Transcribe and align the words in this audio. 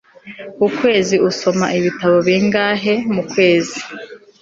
ukwezi 0.67 1.15
usoma 1.29 1.65
ibitabo 1.77 2.15
bingahe 2.27 2.93
mukwezi 3.13 3.81